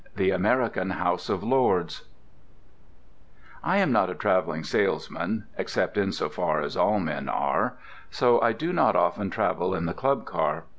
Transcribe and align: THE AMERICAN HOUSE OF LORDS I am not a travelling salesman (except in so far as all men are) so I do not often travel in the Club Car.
THE 0.15 0.31
AMERICAN 0.31 0.89
HOUSE 0.93 1.29
OF 1.29 1.43
LORDS 1.43 2.05
I 3.63 3.77
am 3.77 3.91
not 3.91 4.09
a 4.09 4.15
travelling 4.15 4.63
salesman 4.63 5.45
(except 5.59 5.95
in 5.95 6.11
so 6.11 6.27
far 6.27 6.59
as 6.59 6.75
all 6.75 6.99
men 6.99 7.29
are) 7.29 7.77
so 8.09 8.41
I 8.41 8.51
do 8.51 8.73
not 8.73 8.95
often 8.95 9.29
travel 9.29 9.75
in 9.75 9.85
the 9.85 9.93
Club 9.93 10.25
Car. 10.25 10.63